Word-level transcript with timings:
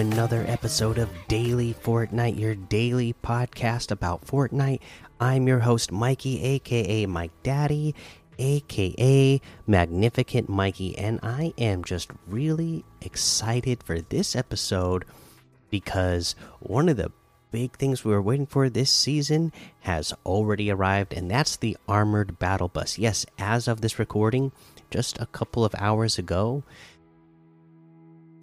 Another 0.00 0.46
episode 0.48 0.96
of 0.96 1.10
Daily 1.28 1.74
Fortnite, 1.74 2.38
your 2.38 2.54
daily 2.54 3.14
podcast 3.22 3.90
about 3.90 4.26
Fortnite. 4.26 4.80
I'm 5.20 5.46
your 5.46 5.58
host, 5.58 5.92
Mikey, 5.92 6.42
aka 6.42 7.04
Mike 7.04 7.42
Daddy, 7.42 7.94
aka 8.38 9.42
Magnificent 9.66 10.48
Mikey, 10.48 10.96
and 10.96 11.20
I 11.22 11.52
am 11.58 11.84
just 11.84 12.08
really 12.26 12.82
excited 13.02 13.82
for 13.82 14.00
this 14.00 14.34
episode 14.34 15.04
because 15.68 16.34
one 16.60 16.88
of 16.88 16.96
the 16.96 17.12
big 17.50 17.76
things 17.76 18.02
we 18.02 18.12
were 18.12 18.22
waiting 18.22 18.46
for 18.46 18.70
this 18.70 18.90
season 18.90 19.52
has 19.80 20.14
already 20.24 20.70
arrived, 20.70 21.12
and 21.12 21.30
that's 21.30 21.56
the 21.56 21.76
Armored 21.86 22.38
Battle 22.38 22.68
Bus. 22.68 22.96
Yes, 22.96 23.26
as 23.38 23.68
of 23.68 23.82
this 23.82 23.98
recording, 23.98 24.50
just 24.90 25.20
a 25.20 25.26
couple 25.26 25.62
of 25.62 25.74
hours 25.76 26.16
ago, 26.16 26.64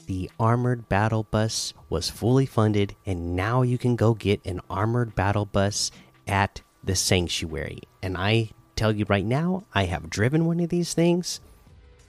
the 0.08 0.32
armored 0.40 0.90
battle 0.90 1.24
bus 1.24 1.74
was 1.90 2.10
fully 2.10 2.46
funded 2.46 2.96
and 3.06 3.36
now 3.36 3.62
you 3.62 3.78
can 3.78 3.96
go 3.96 4.14
get 4.14 4.44
an 4.46 4.60
armored 4.70 5.14
battle 5.16 5.46
bus 5.46 5.92
at 6.28 6.62
the 6.84 6.96
sanctuary. 6.96 7.82
And 8.02 8.18
i 8.18 8.50
tell 8.76 8.96
you 8.96 9.06
right 9.10 9.26
now 9.26 9.64
i 9.74 9.86
have 9.86 10.10
driven 10.10 10.46
one 10.46 10.60
of 10.60 10.70
these 10.70 10.94
things. 10.94 11.40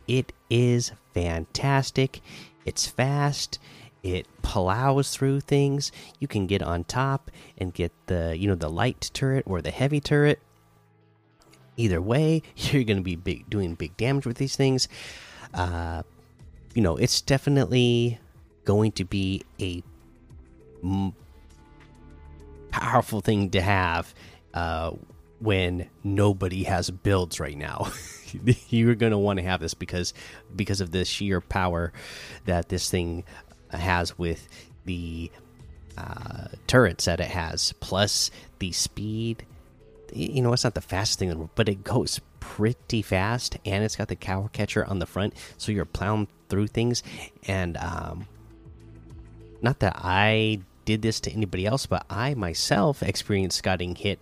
It 0.07 0.33
is 0.49 0.93
fantastic. 1.13 2.21
It's 2.65 2.87
fast. 2.87 3.59
It 4.03 4.27
plows 4.43 5.11
through 5.11 5.41
things. 5.41 5.93
You 6.19 6.29
can 6.29 6.47
get 6.47 6.63
on 6.63 6.85
top 6.85 7.31
and 7.59 7.75
get 7.75 7.93
the 8.07 8.37
you 8.39 8.49
know 8.49 8.55
the 8.55 8.71
light 8.71 9.11
turret 9.13 9.45
or 9.47 9.61
the 9.61 9.71
heavy 9.71 10.01
turret. 10.01 10.39
Either 11.77 12.01
way 12.01 12.43
you're 12.57 12.85
going 12.85 12.97
to 12.97 13.03
be 13.03 13.17
big, 13.17 13.51
doing 13.51 13.75
big 13.75 13.97
damage 13.97 14.25
with 14.25 14.39
these 14.39 14.57
things. 14.57 14.89
Uh 15.53 16.03
you 16.79 16.83
know, 16.83 16.97
it's 16.97 17.23
definitely 17.23 18.21
going 18.65 18.93
to 18.93 19.05
be 19.05 19.43
a 19.61 19.83
powerful 22.71 23.21
thing 23.21 23.51
to 23.51 23.61
have 23.61 24.15
uh, 24.55 24.93
when 25.41 25.91
nobody 26.05 26.63
has 26.63 26.89
builds 26.89 27.41
right 27.41 27.59
now. 27.59 27.91
You're 28.69 28.95
going 28.95 29.11
to 29.11 29.19
want 29.19 29.41
to 29.41 29.45
have 29.45 29.59
this 29.59 29.75
because 29.75 30.15
because 30.55 30.81
of 30.81 30.93
the 30.93 31.05
sheer 31.05 31.41
power 31.41 31.93
that 32.45 32.69
this 32.69 32.89
thing 32.89 33.25
has 33.71 34.17
with 34.17 34.47
the 34.85 35.33
uh, 35.97 36.47
turrets 36.69 37.07
that 37.07 37.19
it 37.19 37.31
has, 37.31 37.75
plus 37.81 38.31
the 38.61 38.71
speed. 38.71 39.45
You 40.15 40.43
know, 40.43 40.53
it's 40.53 40.63
not 40.63 40.77
the 40.77 40.81
fastest 40.81 41.19
thing, 41.19 41.51
but 41.57 41.69
it 41.69 41.83
goes 41.83 42.21
pretty 42.49 43.03
fast, 43.03 43.59
and 43.67 43.85
it's 43.85 43.95
got 43.95 44.09
the 44.09 44.17
cow 44.17 44.49
catcher 44.53 44.85
on 44.85 44.99
the 44.99 45.07
front, 45.07 45.35
so 45.59 45.71
you're 45.71 45.85
plowing 45.85 46.29
through 46.49 46.69
things. 46.69 47.03
And 47.47 47.77
um, 47.77 48.27
not 49.61 49.81
that 49.81 49.97
I 50.03 50.61
did 50.87 51.03
this 51.03 51.21
to 51.21 51.31
anybody 51.31 51.67
else, 51.67 51.85
but 51.85 52.07
I 52.09 52.33
myself 52.35 53.03
experienced 53.03 53.63
getting 53.63 53.95
hit 53.95 54.19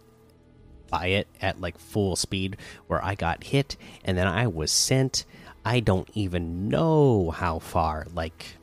by 0.91 1.07
it 1.07 1.29
at 1.41 1.61
like 1.61 1.79
full 1.79 2.17
speed, 2.17 2.57
where 2.89 3.03
I 3.03 3.15
got 3.15 3.45
hit 3.45 3.77
and 4.05 4.19
then 4.19 4.27
I 4.27 4.49
was 4.49 4.73
sent. 4.73 5.25
I 5.65 5.81
don't 5.81 6.09
even 6.15 6.69
know 6.69 7.31
how 7.31 7.61
far, 7.61 8.07
like 8.13 8.57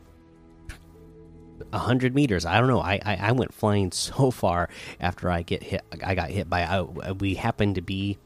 a 1.72 1.80
hundred 1.80 2.14
meters. 2.14 2.45
I 2.45 2.59
don't 2.59 2.67
know. 2.67 2.81
I, 2.81 3.00
I, 3.03 3.16
I 3.16 3.31
went 3.31 3.53
flying 3.53 3.91
so 3.94 4.30
far 4.30 4.69
after 5.00 5.31
I 5.31 5.41
get 5.41 5.64
hit. 5.64 5.81
I 6.03 6.16
got 6.16 6.30
hit 6.30 6.50
by. 6.50 6.63
I, 6.63 6.81
we 7.13 7.35
happened 7.35 7.75
to 7.75 7.81
be 7.81 8.18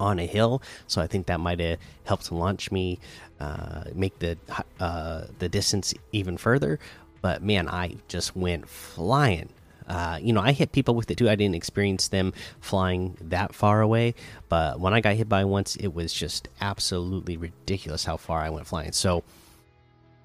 on 0.00 0.18
a 0.18 0.26
hill, 0.26 0.62
so 0.86 1.00
I 1.00 1.06
think 1.06 1.26
that 1.26 1.40
might 1.40 1.60
have 1.60 1.78
helped 2.04 2.30
launch 2.32 2.70
me, 2.70 2.98
uh, 3.40 3.84
make 3.94 4.18
the 4.18 4.36
uh, 4.80 5.24
the 5.38 5.48
distance 5.48 5.94
even 6.12 6.36
further. 6.36 6.78
But 7.20 7.42
man, 7.42 7.68
I 7.68 7.96
just 8.08 8.36
went 8.36 8.68
flying. 8.68 9.48
Uh, 9.86 10.18
you 10.20 10.32
know, 10.32 10.40
I 10.40 10.52
hit 10.52 10.72
people 10.72 10.94
with 10.94 11.10
it 11.10 11.18
too. 11.18 11.28
I 11.28 11.34
didn't 11.34 11.54
experience 11.54 12.08
them 12.08 12.32
flying 12.60 13.16
that 13.20 13.54
far 13.54 13.80
away, 13.82 14.14
but 14.48 14.80
when 14.80 14.94
I 14.94 15.00
got 15.00 15.14
hit 15.14 15.28
by 15.28 15.44
once, 15.44 15.76
it 15.76 15.88
was 15.88 16.12
just 16.12 16.48
absolutely 16.60 17.36
ridiculous 17.36 18.04
how 18.04 18.16
far 18.16 18.40
I 18.40 18.50
went 18.50 18.66
flying. 18.66 18.92
So, 18.92 19.24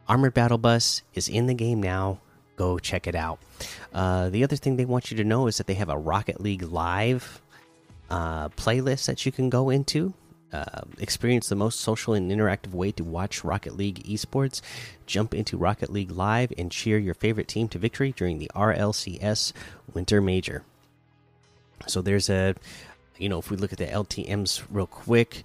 Armored 0.07 0.33
Battle 0.33 0.57
Bus 0.57 1.01
is 1.13 1.27
in 1.27 1.47
the 1.47 1.53
game 1.53 1.83
now. 1.83 2.19
Go 2.55 2.79
check 2.79 3.05
it 3.05 3.15
out. 3.15 3.39
Uh, 3.93 4.29
the 4.29 4.43
other 4.43 4.55
thing 4.55 4.75
they 4.75 4.85
want 4.85 5.11
you 5.11 5.17
to 5.17 5.23
know 5.23 5.47
is 5.47 5.57
that 5.57 5.67
they 5.67 5.75
have 5.75 5.89
a 5.89 5.97
Rocket 5.97 6.41
League 6.41 6.63
Live 6.63 7.41
uh, 8.09 8.49
playlist 8.49 9.05
that 9.05 9.25
you 9.25 9.31
can 9.31 9.49
go 9.49 9.69
into. 9.69 10.13
Uh, 10.51 10.81
experience 10.97 11.47
the 11.47 11.55
most 11.55 11.79
social 11.79 12.15
and 12.15 12.31
interactive 12.31 12.73
way 12.73 12.91
to 12.91 13.03
watch 13.03 13.43
Rocket 13.43 13.77
League 13.77 14.03
esports. 14.03 14.61
Jump 15.05 15.35
into 15.35 15.57
Rocket 15.57 15.91
League 15.91 16.09
Live 16.09 16.51
and 16.57 16.71
cheer 16.71 16.97
your 16.97 17.13
favorite 17.13 17.47
team 17.47 17.67
to 17.69 17.77
victory 17.77 18.13
during 18.15 18.39
the 18.39 18.49
RLCS 18.55 19.53
Winter 19.93 20.21
Major. 20.21 20.63
So 21.85 22.01
there's 22.01 22.29
a, 22.29 22.55
you 23.17 23.29
know, 23.29 23.37
if 23.37 23.51
we 23.51 23.57
look 23.57 23.71
at 23.71 23.77
the 23.77 23.85
LTMs 23.85 24.63
real 24.71 24.87
quick, 24.87 25.43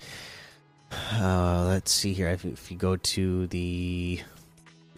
uh, 1.12 1.66
let's 1.68 1.92
see 1.92 2.14
here. 2.14 2.28
If, 2.28 2.46
if 2.46 2.70
you 2.70 2.78
go 2.78 2.96
to 2.96 3.46
the, 3.48 4.20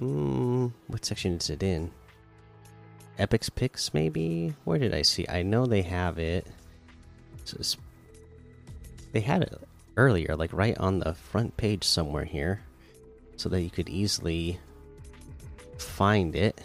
mm, 0.01 0.73
what 0.87 1.05
section 1.05 1.33
is 1.33 1.51
it 1.51 1.65
in? 1.65 1.91
Epic's 3.19 3.49
picks, 3.49 3.93
maybe. 3.93 4.55
Where 4.65 4.79
did 4.79 4.95
I 4.95 5.03
see? 5.03 5.27
I 5.29 5.43
know 5.43 5.67
they 5.67 5.83
have 5.83 6.19
it. 6.19 6.47
They 9.13 9.21
had 9.21 9.43
it 9.43 9.55
earlier, 9.97 10.37
like 10.37 10.53
right 10.53 10.77
on 10.79 10.99
the 10.99 11.15
front 11.15 11.57
page 11.57 11.85
somewhere 11.85 12.25
here, 12.25 12.63
so 13.37 13.49
that 13.49 13.63
you 13.63 13.71
could 13.71 13.89
easily 13.89 14.59
find 15.79 16.35
it. 16.35 16.61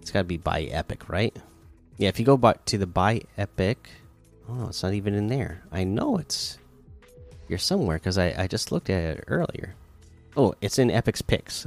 It's 0.00 0.10
got 0.10 0.20
to 0.20 0.24
be 0.24 0.36
by 0.36 0.62
Epic, 0.62 1.08
right? 1.08 1.36
Yeah, 1.98 2.08
if 2.08 2.18
you 2.18 2.24
go 2.24 2.36
back 2.36 2.64
to 2.66 2.78
the 2.78 2.86
by 2.86 3.22
Epic, 3.36 3.88
oh, 4.48 4.68
it's 4.68 4.82
not 4.82 4.94
even 4.94 5.14
in 5.14 5.28
there. 5.28 5.62
I 5.70 5.84
know 5.84 6.16
it's 6.16 6.58
you're 7.48 7.58
somewhere 7.58 7.98
because 7.98 8.16
I, 8.16 8.34
I 8.38 8.46
just 8.46 8.70
looked 8.70 8.90
at 8.90 9.18
it 9.18 9.24
earlier. 9.26 9.74
Oh, 10.36 10.54
it's 10.60 10.78
in 10.78 10.90
Epic's 10.90 11.20
picks. 11.20 11.66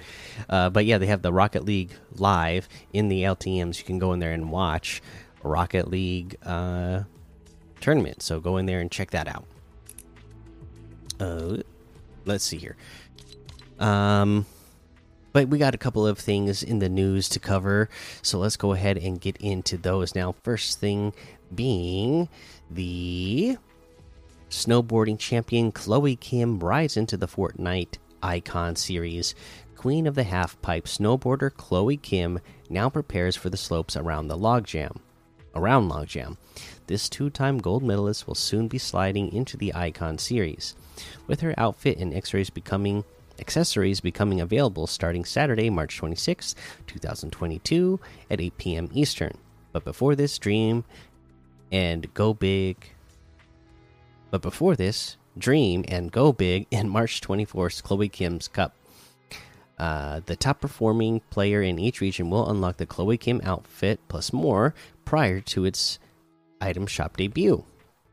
uh, 0.48 0.70
but 0.70 0.86
yeah, 0.86 0.98
they 0.98 1.06
have 1.06 1.22
the 1.22 1.32
Rocket 1.32 1.64
League 1.64 1.90
live 2.12 2.68
in 2.92 3.08
the 3.08 3.24
LTMs. 3.24 3.78
You 3.78 3.84
can 3.84 3.98
go 3.98 4.12
in 4.12 4.20
there 4.20 4.32
and 4.32 4.50
watch. 4.50 5.02
Rocket 5.44 5.88
League 5.88 6.36
uh, 6.42 7.02
tournament. 7.80 8.22
So 8.22 8.40
go 8.40 8.56
in 8.56 8.66
there 8.66 8.80
and 8.80 8.90
check 8.90 9.10
that 9.12 9.28
out. 9.28 9.44
Uh, 11.20 11.58
let's 12.24 12.44
see 12.44 12.58
here. 12.58 12.76
Um, 13.78 14.46
but 15.32 15.48
we 15.48 15.58
got 15.58 15.74
a 15.74 15.78
couple 15.78 16.06
of 16.06 16.18
things 16.18 16.62
in 16.62 16.78
the 16.78 16.88
news 16.88 17.28
to 17.30 17.40
cover, 17.40 17.88
so 18.22 18.38
let's 18.38 18.56
go 18.56 18.72
ahead 18.72 18.98
and 18.98 19.20
get 19.20 19.36
into 19.38 19.76
those 19.76 20.14
now. 20.14 20.34
First 20.44 20.78
thing 20.80 21.12
being 21.54 22.28
the 22.70 23.58
snowboarding 24.48 25.18
champion 25.18 25.72
Chloe 25.72 26.16
Kim 26.16 26.60
rides 26.60 26.96
into 26.96 27.16
the 27.16 27.26
Fortnite 27.26 27.98
Icon 28.22 28.76
series. 28.76 29.34
Queen 29.76 30.06
of 30.06 30.14
the 30.14 30.22
Half 30.22 30.60
Pipe 30.62 30.84
snowboarder 30.84 31.52
Chloe 31.52 31.96
Kim 31.96 32.38
now 32.70 32.88
prepares 32.88 33.36
for 33.36 33.50
the 33.50 33.56
slopes 33.56 33.96
around 33.96 34.28
the 34.28 34.38
logjam 34.38 35.00
around 35.54 35.88
Logjam. 35.88 36.36
This 36.86 37.08
two 37.08 37.30
time 37.30 37.58
gold 37.58 37.82
medalist 37.82 38.26
will 38.26 38.34
soon 38.34 38.68
be 38.68 38.78
sliding 38.78 39.32
into 39.32 39.56
the 39.56 39.74
Icon 39.74 40.18
series, 40.18 40.74
with 41.26 41.40
her 41.40 41.54
outfit 41.56 41.98
and 41.98 42.12
X-rays 42.14 42.50
becoming 42.50 43.04
accessories 43.40 44.00
becoming 44.00 44.40
available 44.40 44.86
starting 44.86 45.24
Saturday, 45.24 45.70
March 45.70 45.96
26, 45.96 46.54
2022 46.86 48.00
at 48.30 48.40
8 48.40 48.58
p.m. 48.58 48.90
Eastern. 48.92 49.36
But 49.72 49.84
before 49.84 50.14
this, 50.14 50.38
dream 50.38 50.84
and 51.72 52.12
go 52.14 52.34
big. 52.34 52.90
But 54.30 54.42
before 54.42 54.76
this, 54.76 55.16
dream 55.36 55.84
and 55.88 56.12
go 56.12 56.32
big 56.32 56.66
in 56.70 56.88
March 56.88 57.20
24th 57.20 57.82
Chloe 57.82 58.08
Kim's 58.08 58.48
Cup. 58.48 58.74
Uh, 59.78 60.20
the 60.26 60.36
top 60.36 60.60
performing 60.60 61.20
player 61.30 61.60
in 61.60 61.78
each 61.78 62.00
region 62.00 62.30
will 62.30 62.48
unlock 62.48 62.76
the 62.76 62.86
Chloe 62.86 63.18
Kim 63.18 63.40
outfit 63.42 64.00
plus 64.08 64.32
more 64.32 64.74
prior 65.04 65.40
to 65.40 65.64
its 65.64 65.98
item 66.60 66.86
shop 66.86 67.16
debut. 67.16 67.64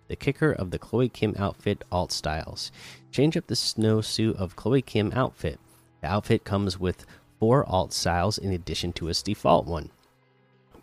The 0.08 0.16
kicker 0.16 0.52
of 0.52 0.72
the 0.72 0.80
Chloe 0.80 1.08
Kim 1.08 1.36
outfit 1.38 1.84
alt 1.92 2.12
styles. 2.12 2.72
Change 3.12 3.38
up 3.38 3.48
the 3.48 3.56
snowsuit 3.56 4.36
of 4.36 4.56
Chloe 4.56 4.82
Kim 4.82 5.12
outfit. 5.14 5.60
The 6.02 6.08
outfit 6.08 6.44
comes 6.44 6.80
with 6.80 7.06
four 7.40 7.66
alt 7.66 7.94
styles 7.94 8.38
in 8.38 8.52
addition 8.52 8.92
to 8.94 9.08
its 9.08 9.22
default 9.22 9.66
one. 9.66 9.90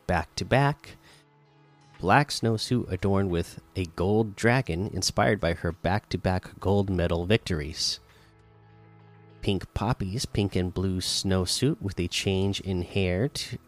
Back 0.06 0.34
to 0.36 0.44
back, 0.44 0.96
black 2.00 2.30
snowsuit 2.30 2.90
adorned 2.90 3.30
with 3.30 3.60
a 3.76 3.84
gold 3.96 4.36
dragon 4.36 4.90
inspired 4.94 5.40
by 5.40 5.54
her 5.54 5.72
back 5.72 6.08
to 6.10 6.18
back 6.18 6.58
gold 6.60 6.88
medal 6.88 7.26
victories. 7.26 8.00
Pink 9.40 9.72
poppies, 9.74 10.26
pink 10.26 10.56
and 10.56 10.72
blue 10.72 11.00
snowsuit 11.00 11.80
with 11.80 11.98
a 11.98 12.08
change 12.08 12.60
in 12.60 12.82
hair 12.82 13.28
to 13.28 13.58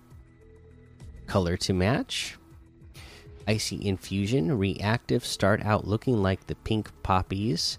color 1.26 1.56
to 1.56 1.72
match. 1.72 2.36
Icy 3.46 3.86
Infusion 3.86 4.58
reactive 4.58 5.24
start 5.24 5.64
out 5.64 5.86
looking 5.86 6.22
like 6.22 6.46
the 6.46 6.56
pink 6.56 6.90
poppies 7.02 7.78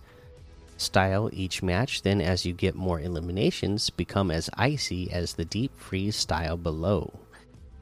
style 0.77 1.29
each 1.31 1.61
match. 1.61 2.01
Then, 2.01 2.21
as 2.21 2.45
you 2.45 2.53
get 2.53 2.75
more 2.75 2.99
eliminations, 2.99 3.89
become 3.89 4.31
as 4.31 4.49
icy 4.55 5.11
as 5.11 5.33
the 5.33 5.45
deep 5.45 5.77
freeze 5.77 6.15
style 6.15 6.57
below. 6.57 7.19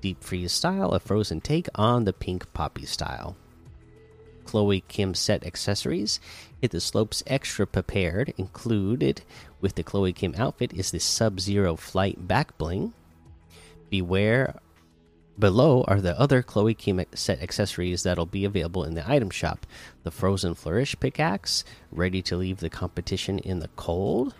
Deep 0.02 0.24
freeze 0.24 0.52
style, 0.52 0.92
a 0.92 1.00
frozen 1.00 1.42
take 1.42 1.68
on 1.76 2.04
the 2.04 2.14
pink 2.14 2.52
poppy 2.54 2.86
style. 2.86 3.36
Chloe 4.50 4.82
Kim 4.88 5.14
set 5.14 5.46
accessories. 5.46 6.20
Hit 6.60 6.72
the 6.72 6.82
slopes 6.82 7.22
extra 7.28 7.68
prepared. 7.68 8.34
Included 8.36 9.22
with 9.62 9.76
the 9.76 9.84
Chloe 9.84 10.12
Kim 10.12 10.34
outfit 10.40 10.74
is 10.74 10.90
the 10.90 11.00
Sub 11.00 11.40
Zero 11.40 11.76
Flight 11.76 12.28
back 12.28 12.58
bling. 12.58 12.94
Beware 13.92 14.56
Below 15.38 15.84
are 15.88 16.02
the 16.02 16.20
other 16.20 16.42
Chloe 16.42 16.74
Kim 16.74 17.00
set 17.14 17.44
accessories 17.44 18.02
that'll 18.02 18.26
be 18.26 18.44
available 18.44 18.84
in 18.84 18.96
the 18.96 19.08
item 19.08 19.30
shop 19.30 19.68
the 20.02 20.10
Frozen 20.10 20.56
Flourish 20.56 21.00
pickaxe, 21.00 21.64
ready 21.92 22.24
to 22.24 22.36
leave 22.36 22.58
the 22.58 22.72
competition 22.72 23.38
in 23.38 23.60
the 23.60 23.70
cold, 23.76 24.34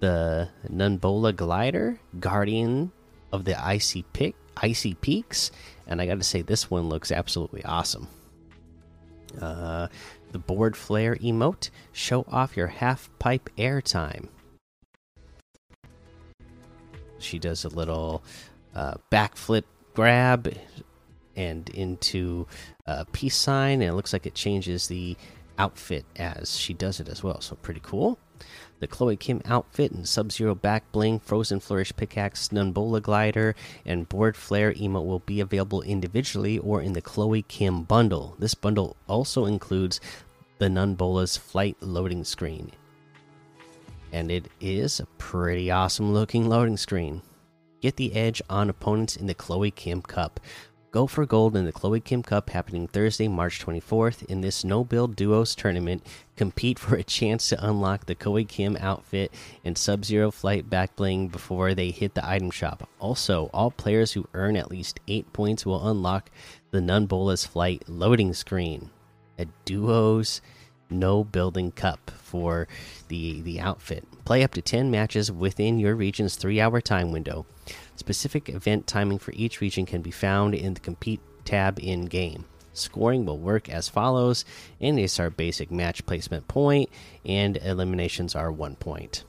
the 0.00 0.48
Nunbola 0.66 1.34
glider, 1.36 2.00
guardian 2.18 2.90
of 3.32 3.44
the 3.44 3.62
icy, 3.62 4.02
pick, 4.14 4.34
icy 4.56 4.94
peaks, 4.94 5.50
and 5.86 6.00
I 6.00 6.06
gotta 6.06 6.24
say, 6.24 6.40
this 6.40 6.70
one 6.70 6.88
looks 6.88 7.12
absolutely 7.12 7.62
awesome. 7.64 8.08
Uh, 9.40 9.88
the 10.32 10.38
board 10.38 10.76
flare 10.76 11.16
emote, 11.16 11.70
show 11.92 12.24
off 12.30 12.56
your 12.56 12.68
half 12.68 13.10
pipe 13.18 13.50
airtime. 13.56 14.28
She 17.18 17.38
does 17.38 17.64
a 17.64 17.68
little 17.68 18.22
uh, 18.74 18.94
backflip 19.10 19.64
grab 19.94 20.52
and 21.36 21.68
into 21.70 22.46
a 22.86 23.04
peace 23.06 23.36
sign, 23.36 23.80
and 23.80 23.90
it 23.90 23.94
looks 23.94 24.12
like 24.12 24.26
it 24.26 24.34
changes 24.34 24.88
the 24.88 25.16
outfit 25.58 26.04
as 26.16 26.58
she 26.58 26.74
does 26.74 27.00
it 27.00 27.08
as 27.08 27.22
well. 27.22 27.40
So 27.40 27.56
pretty 27.56 27.80
cool. 27.82 28.18
The 28.80 28.86
Chloe 28.86 29.16
Kim 29.16 29.40
outfit 29.44 29.92
and 29.92 30.06
Sub 30.06 30.30
Zero 30.32 30.54
back 30.54 30.90
bling, 30.92 31.20
Frozen 31.20 31.60
Flourish 31.60 31.94
pickaxe, 31.96 32.48
Nunbola 32.48 33.00
glider, 33.00 33.54
and 33.86 34.08
Board 34.08 34.36
Flare 34.36 34.72
emote 34.74 35.06
will 35.06 35.20
be 35.20 35.40
available 35.40 35.82
individually 35.82 36.58
or 36.58 36.82
in 36.82 36.92
the 36.92 37.00
Chloe 37.00 37.42
Kim 37.42 37.84
bundle. 37.84 38.36
This 38.38 38.54
bundle 38.54 38.96
also 39.08 39.46
includes 39.46 40.00
the 40.58 40.68
Nunbola's 40.68 41.36
flight 41.36 41.76
loading 41.80 42.24
screen. 42.24 42.72
And 44.12 44.30
it 44.30 44.48
is 44.60 45.00
a 45.00 45.06
pretty 45.18 45.70
awesome 45.70 46.12
looking 46.12 46.48
loading 46.48 46.76
screen. 46.76 47.22
Get 47.80 47.96
the 47.96 48.14
edge 48.14 48.42
on 48.48 48.70
opponents 48.70 49.16
in 49.16 49.26
the 49.26 49.34
Chloe 49.34 49.70
Kim 49.70 50.02
Cup. 50.02 50.40
Go 50.94 51.08
for 51.08 51.26
gold 51.26 51.56
in 51.56 51.64
the 51.64 51.72
Chloe 51.72 51.98
Kim 51.98 52.22
Cup 52.22 52.50
happening 52.50 52.86
Thursday, 52.86 53.26
March 53.26 53.58
24th. 53.58 54.22
In 54.26 54.42
this 54.42 54.62
no 54.62 54.84
build 54.84 55.16
duos 55.16 55.56
tournament, 55.56 56.06
compete 56.36 56.78
for 56.78 56.94
a 56.94 57.02
chance 57.02 57.48
to 57.48 57.68
unlock 57.68 58.06
the 58.06 58.14
Chloe 58.14 58.44
Kim 58.44 58.76
outfit 58.76 59.34
and 59.64 59.76
Sub 59.76 60.04
Zero 60.04 60.30
Flight 60.30 60.70
back 60.70 60.94
bling 60.94 61.26
before 61.26 61.74
they 61.74 61.90
hit 61.90 62.14
the 62.14 62.24
item 62.24 62.48
shop. 62.48 62.88
Also, 63.00 63.50
all 63.52 63.72
players 63.72 64.12
who 64.12 64.28
earn 64.34 64.54
at 64.56 64.70
least 64.70 65.00
8 65.08 65.32
points 65.32 65.66
will 65.66 65.88
unlock 65.88 66.30
the 66.70 66.78
Nunbola's 66.78 67.44
Flight 67.44 67.82
loading 67.88 68.32
screen. 68.32 68.90
A 69.36 69.46
duos 69.64 70.40
no 70.88 71.24
building 71.24 71.72
cup 71.72 72.12
for 72.22 72.68
the 73.08 73.42
the 73.42 73.58
outfit. 73.58 74.04
Play 74.24 74.42
up 74.42 74.52
to 74.52 74.62
10 74.62 74.90
matches 74.90 75.30
within 75.30 75.78
your 75.78 75.94
region's 75.94 76.36
3-hour 76.36 76.80
time 76.80 77.12
window. 77.12 77.44
Specific 77.96 78.48
event 78.48 78.86
timing 78.86 79.18
for 79.18 79.32
each 79.32 79.60
region 79.60 79.84
can 79.84 80.02
be 80.02 80.10
found 80.10 80.54
in 80.54 80.74
the 80.74 80.80
compete 80.80 81.20
tab 81.44 81.78
in 81.78 82.06
game. 82.06 82.46
Scoring 82.72 83.24
will 83.24 83.38
work 83.38 83.68
as 83.68 83.88
follows, 83.88 84.44
and 84.80 84.98
these 84.98 85.20
are 85.20 85.30
basic 85.30 85.70
match 85.70 86.04
placement 86.06 86.48
point, 86.48 86.90
and 87.24 87.56
eliminations 87.58 88.34
are 88.34 88.50
one 88.50 88.76
point. 88.76 89.24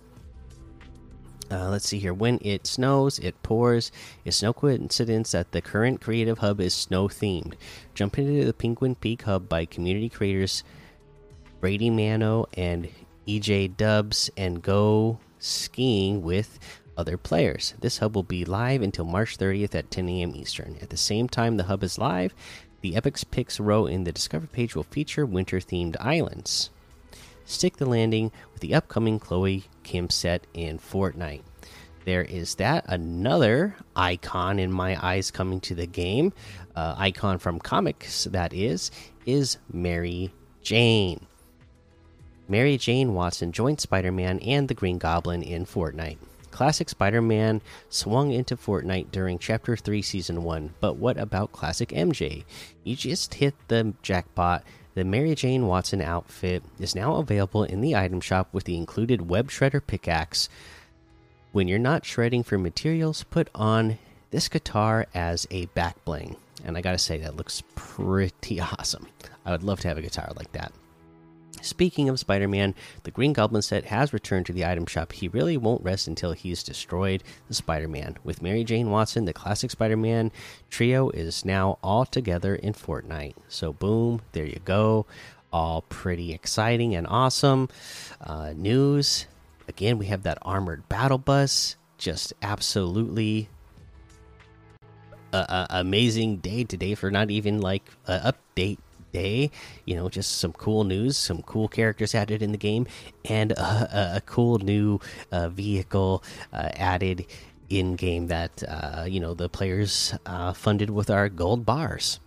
Uh, 1.51 1.69
let's 1.69 1.87
see 1.87 1.99
here. 1.99 2.13
When 2.13 2.39
it 2.41 2.65
snows, 2.65 3.19
it 3.19 3.41
pours. 3.43 3.91
It's 4.23 4.41
no 4.41 4.51
coincidence 4.51 5.31
that 5.31 5.51
the 5.51 5.61
current 5.61 6.01
creative 6.01 6.39
hub 6.39 6.59
is 6.59 6.73
snow 6.73 7.07
themed. 7.07 7.53
Jump 7.93 8.17
into 8.17 8.45
the 8.45 8.53
Penguin 8.53 8.95
Peak 8.95 9.23
hub 9.23 9.47
by 9.47 9.65
community 9.65 10.09
creators 10.09 10.63
Brady 11.61 11.91
Mano 11.91 12.47
and 12.55 12.89
EJ 13.27 13.77
Dubs 13.77 14.29
and 14.37 14.61
go 14.61 15.19
skiing 15.39 16.21
with 16.21 16.59
other 16.97 17.17
players. 17.17 17.73
This 17.79 17.97
hub 17.97 18.15
will 18.15 18.23
be 18.23 18.45
live 18.45 18.81
until 18.81 19.05
March 19.05 19.37
30th 19.37 19.75
at 19.75 19.91
10 19.91 20.07
a.m. 20.09 20.35
Eastern. 20.35 20.77
At 20.81 20.89
the 20.89 20.97
same 20.97 21.27
time 21.27 21.57
the 21.57 21.63
hub 21.63 21.83
is 21.83 21.97
live, 21.97 22.33
the 22.81 22.95
Epics 22.95 23.23
Picks 23.23 23.59
row 23.59 23.85
in 23.85 24.03
the 24.03 24.11
Discover 24.11 24.47
page 24.47 24.75
will 24.75 24.83
feature 24.83 25.25
winter 25.25 25.59
themed 25.59 25.95
islands. 25.99 26.69
Stick 27.45 27.77
the 27.77 27.85
landing 27.85 28.31
with 28.53 28.61
the 28.61 28.73
upcoming 28.73 29.19
Chloe 29.19 29.65
Kim 29.83 30.09
set 30.09 30.47
in 30.53 30.79
Fortnite. 30.79 31.43
There 32.05 32.23
is 32.23 32.55
that. 32.55 32.85
Another 32.87 33.75
icon 33.95 34.59
in 34.59 34.71
my 34.71 34.97
eyes 35.03 35.31
coming 35.31 35.59
to 35.61 35.75
the 35.75 35.87
game, 35.87 36.33
uh, 36.75 36.95
icon 36.97 37.39
from 37.39 37.59
comics, 37.59 38.25
that 38.25 38.53
is, 38.53 38.91
is 39.25 39.57
Mary 39.71 40.31
Jane. 40.61 41.25
Mary 42.47 42.77
Jane 42.77 43.13
Watson 43.13 43.51
joined 43.51 43.81
Spider 43.81 44.11
Man 44.11 44.39
and 44.39 44.67
the 44.67 44.75
Green 44.75 44.99
Goblin 44.99 45.41
in 45.41 45.65
Fortnite. 45.65 46.17
Classic 46.51 46.87
Spider 46.87 47.21
Man 47.21 47.59
swung 47.89 48.31
into 48.31 48.55
Fortnite 48.55 49.11
during 49.11 49.39
Chapter 49.39 49.75
3, 49.75 50.01
Season 50.01 50.43
1, 50.43 50.73
but 50.79 50.95
what 50.95 51.17
about 51.17 51.51
Classic 51.51 51.89
MJ? 51.89 52.45
You 52.83 52.95
just 52.95 53.33
hit 53.33 53.55
the 53.67 53.93
jackpot. 54.03 54.63
The 54.93 55.03
Mary 55.03 55.35
Jane 55.35 55.67
Watson 55.67 56.01
outfit 56.01 56.63
is 56.79 56.95
now 56.95 57.15
available 57.15 57.63
in 57.63 57.81
the 57.81 57.95
item 57.95 58.21
shop 58.21 58.47
with 58.53 58.63
the 58.63 58.77
included 58.77 59.27
Web 59.27 59.49
Shredder 59.49 59.81
pickaxe. 59.85 60.47
When 61.51 61.67
you're 61.67 61.79
not 61.79 62.05
shredding 62.05 62.43
for 62.43 62.57
materials, 62.57 63.23
put 63.23 63.49
on 63.55 63.97
this 64.29 64.47
guitar 64.47 65.07
as 65.13 65.47
a 65.51 65.65
back 65.67 66.05
bling. 66.05 66.37
And 66.63 66.77
I 66.77 66.81
gotta 66.81 66.99
say, 66.99 67.17
that 67.17 67.35
looks 67.35 67.63
pretty 67.75 68.61
awesome. 68.61 69.07
I 69.45 69.51
would 69.51 69.63
love 69.63 69.79
to 69.81 69.87
have 69.87 69.97
a 69.97 70.01
guitar 70.01 70.31
like 70.37 70.51
that. 70.53 70.71
Speaking 71.61 72.09
of 72.09 72.19
Spider 72.19 72.47
Man, 72.47 72.75
the 73.03 73.11
Green 73.11 73.33
Goblin 73.33 73.61
set 73.61 73.85
has 73.85 74.13
returned 74.13 74.45
to 74.47 74.53
the 74.53 74.65
item 74.65 74.85
shop. 74.85 75.11
He 75.11 75.27
really 75.27 75.57
won't 75.57 75.83
rest 75.83 76.07
until 76.07 76.33
he's 76.33 76.63
destroyed 76.63 77.23
the 77.47 77.53
Spider 77.53 77.87
Man. 77.87 78.17
With 78.23 78.41
Mary 78.41 78.63
Jane 78.63 78.89
Watson, 78.89 79.25
the 79.25 79.33
classic 79.33 79.71
Spider 79.71 79.97
Man 79.97 80.31
trio 80.69 81.09
is 81.09 81.45
now 81.45 81.77
all 81.83 82.05
together 82.05 82.55
in 82.55 82.73
Fortnite. 82.73 83.35
So, 83.47 83.73
boom, 83.73 84.21
there 84.31 84.45
you 84.45 84.59
go. 84.63 85.05
All 85.51 85.83
pretty 85.83 86.33
exciting 86.33 86.95
and 86.95 87.07
awesome. 87.07 87.69
Uh, 88.21 88.53
news 88.55 89.27
again, 89.67 89.97
we 89.97 90.07
have 90.07 90.23
that 90.23 90.37
armored 90.41 90.87
battle 90.89 91.17
bus. 91.17 91.75
Just 91.97 92.33
absolutely 92.41 93.49
a, 95.31 95.37
a 95.37 95.67
amazing 95.79 96.37
day 96.37 96.63
today 96.63 96.95
for 96.95 97.09
not 97.11 97.31
even 97.31 97.61
like 97.61 97.89
an 98.07 98.33
update 98.33 98.79
day. 99.15 99.51
You 99.85 99.95
know, 99.95 100.09
just 100.09 100.37
some 100.37 100.53
cool 100.53 100.83
news, 100.83 101.17
some 101.17 101.41
cool 101.41 101.67
characters 101.67 102.13
added 102.13 102.41
in 102.41 102.51
the 102.51 102.57
game, 102.57 102.85
and 103.23 103.51
a, 103.53 104.17
a 104.17 104.21
cool 104.25 104.59
new 104.59 104.99
uh, 105.31 105.49
vehicle 105.49 106.23
uh, 106.51 106.69
added 106.75 107.25
in 107.69 107.95
game 107.95 108.27
that 108.27 108.63
uh, 108.67 109.05
you 109.07 109.19
know 109.19 109.33
the 109.33 109.49
players 109.49 110.13
uh, 110.25 110.53
funded 110.53 110.89
with 110.89 111.09
our 111.09 111.29
gold 111.29 111.65
bars. 111.65 112.19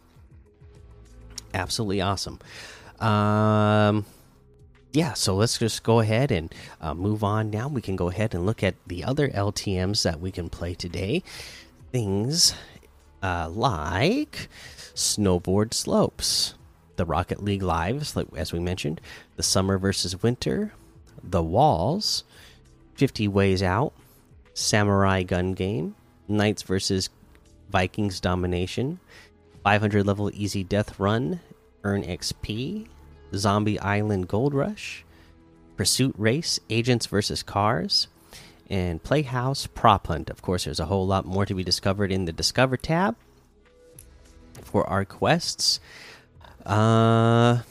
Absolutely 1.55 2.01
awesome. 2.01 2.39
Um, 3.01 4.05
yeah, 4.93 5.13
so 5.15 5.37
let's 5.37 5.59
just 5.59 5.83
go 5.83 6.01
ahead 6.01 6.31
and 6.31 6.53
uh, 6.81 6.95
move 6.95 7.23
on. 7.23 7.51
Now 7.51 7.69
we 7.69 7.81
can 7.81 7.97
go 7.97 8.09
ahead 8.11 8.35
and 8.35 8.45
look 8.45 8.63
at 8.63 8.75
the 8.87 9.05
other 9.05 9.29
LTM's 9.29 10.03
that 10.03 10.21
we 10.21 10.31
can 10.31 10.49
play 10.49 10.75
today. 10.75 11.23
Things 11.93 12.55
uh, 13.23 13.49
like 13.49 14.49
snowboard 14.95 15.73
slopes 15.73 16.55
the 16.99 17.07
Rocket 17.07 17.43
League 17.43 17.63
lives, 17.63 18.15
like 18.15 18.27
as 18.37 18.53
we 18.53 18.59
mentioned, 18.59 19.01
the 19.37 19.43
summer 19.43 19.79
versus 19.79 20.23
winter, 20.23 20.73
the 21.23 21.43
walls, 21.43 22.25
50 22.97 23.29
ways 23.29 23.63
out, 23.63 23.95
samurai 24.53 25.23
gun 25.23 25.55
game, 25.55 25.95
knights 26.27 26.63
versus 26.63 27.09
Vikings 27.71 28.21
domination, 28.21 28.99
500 29.65 30.05
level 30.05 30.31
easy 30.35 30.65
death 30.65 30.99
run, 30.99 31.41
earn 31.85 32.03
XP, 32.03 32.89
zombie 33.35 33.79
island 33.79 34.29
gold 34.29 34.53
rush, 34.53 35.05
pursuit 35.77 36.15
race, 36.19 36.59
agents 36.69 37.07
versus 37.07 37.43
cars, 37.43 38.09
and 38.69 39.03
playhouse 39.03 39.67
prop 39.69 40.09
hunt. 40.09 40.31
Of 40.31 40.43
course, 40.43 40.65
there's 40.65 40.81
a 40.81 40.87
whole 40.87 41.07
lot 41.07 41.25
more 41.25 41.47
to 41.47 41.55
be 41.55 41.65
discovered 41.65 42.11
in 42.11 42.25
the 42.25 42.33
discover 42.33 42.77
tab 42.77 43.17
for 44.63 44.89
our 44.89 45.05
quests. 45.05 45.81
Uh, 46.69 47.63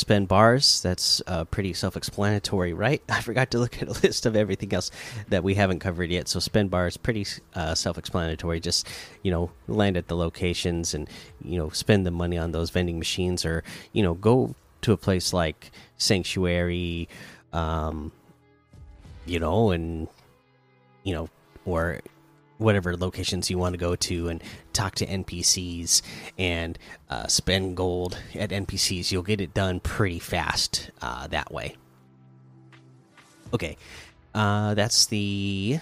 spend 0.00 0.28
bars. 0.28 0.82
That's 0.82 1.22
uh, 1.26 1.44
pretty 1.44 1.72
self-explanatory, 1.72 2.72
right? 2.72 3.02
I 3.08 3.20
forgot 3.20 3.50
to 3.52 3.58
look 3.58 3.80
at 3.80 3.88
a 3.88 3.92
list 4.02 4.26
of 4.26 4.36
everything 4.36 4.72
else 4.72 4.90
that 5.28 5.42
we 5.42 5.54
haven't 5.54 5.80
covered 5.80 6.10
yet. 6.10 6.28
So 6.28 6.40
spend 6.40 6.70
bars, 6.70 6.96
pretty 6.96 7.26
uh, 7.54 7.74
self-explanatory. 7.74 8.60
Just 8.60 8.86
you 9.22 9.30
know, 9.30 9.50
land 9.66 9.96
at 9.96 10.08
the 10.08 10.16
locations 10.16 10.94
and 10.94 11.08
you 11.42 11.58
know, 11.58 11.70
spend 11.70 12.06
the 12.06 12.10
money 12.10 12.38
on 12.38 12.52
those 12.52 12.70
vending 12.70 12.98
machines, 12.98 13.44
or 13.44 13.64
you 13.92 14.02
know, 14.02 14.14
go 14.14 14.54
to 14.82 14.92
a 14.92 14.96
place 14.96 15.32
like 15.32 15.70
Sanctuary, 15.96 17.08
um, 17.52 18.12
you 19.26 19.38
know, 19.38 19.70
and 19.70 20.08
you 21.04 21.14
know, 21.14 21.28
or 21.64 22.00
whatever 22.60 22.94
locations 22.96 23.50
you 23.50 23.56
want 23.56 23.72
to 23.72 23.78
go 23.78 23.96
to 23.96 24.28
and 24.28 24.42
talk 24.72 24.94
to 24.94 25.06
NPCs 25.06 26.02
and 26.38 26.78
uh, 27.08 27.26
spend 27.26 27.76
gold 27.76 28.18
at 28.34 28.50
NPCs, 28.50 29.10
you'll 29.10 29.22
get 29.22 29.40
it 29.40 29.54
done 29.54 29.80
pretty 29.80 30.18
fast 30.18 30.90
uh, 31.00 31.26
that 31.28 31.50
way. 31.50 31.76
Okay, 33.52 33.76
uh, 34.34 34.74
that's 34.74 35.06
the 35.06 35.80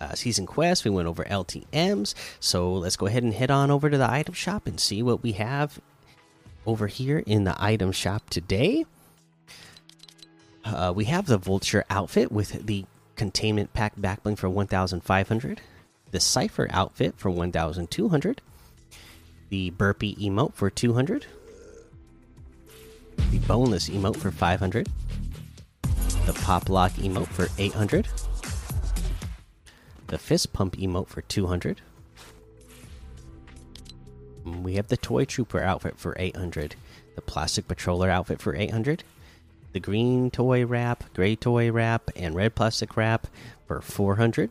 uh, 0.00 0.14
season 0.14 0.46
quest. 0.46 0.84
We 0.84 0.90
went 0.90 1.06
over 1.06 1.22
LTMs, 1.24 2.14
so 2.40 2.72
let's 2.72 2.96
go 2.96 3.06
ahead 3.06 3.22
and 3.22 3.34
head 3.34 3.50
on 3.50 3.70
over 3.70 3.90
to 3.90 3.98
the 3.98 4.10
item 4.10 4.34
shop 4.34 4.66
and 4.66 4.80
see 4.80 5.02
what 5.02 5.22
we 5.22 5.32
have 5.32 5.80
over 6.66 6.86
here 6.86 7.22
in 7.26 7.44
the 7.44 7.54
item 7.62 7.92
shop 7.92 8.28
today. 8.30 8.86
Uh, 10.64 10.92
we 10.94 11.04
have 11.04 11.26
the 11.26 11.38
vulture 11.38 11.84
outfit 11.90 12.32
with 12.32 12.66
the 12.66 12.86
containment 13.16 13.72
pack 13.74 13.96
backbling 13.96 14.38
for 14.38 14.48
1500 14.48 15.60
the 16.10 16.20
cipher 16.20 16.66
outfit 16.70 17.14
for 17.16 17.30
1200 17.30 18.40
the 19.48 19.70
burpee 19.70 20.16
emote 20.16 20.54
for 20.54 20.70
200 20.70 21.26
the 23.30 23.38
boneless 23.40 23.88
emote 23.88 24.16
for 24.16 24.30
500 24.30 24.88
the 26.26 26.32
pop 26.44 26.68
lock 26.68 26.92
emote 26.92 27.26
for 27.28 27.48
800 27.58 28.08
the 30.08 30.18
fist 30.18 30.52
pump 30.52 30.76
emote 30.76 31.08
for 31.08 31.22
200 31.22 31.80
mm, 34.44 34.62
we 34.62 34.74
have 34.74 34.88
the 34.88 34.96
toy 34.96 35.24
trooper 35.24 35.60
outfit 35.60 35.98
for 35.98 36.16
800 36.18 36.74
the 37.14 37.20
plastic 37.20 37.68
patroller 37.68 38.08
outfit 38.08 38.40
for 38.40 38.54
800 38.54 39.04
the 39.72 39.80
green 39.80 40.30
toy 40.30 40.64
wrap 40.66 41.04
gray 41.14 41.36
toy 41.36 41.70
wrap 41.70 42.10
and 42.16 42.34
red 42.34 42.54
plastic 42.54 42.96
wrap 42.96 43.26
for 43.66 43.80
400 43.80 44.50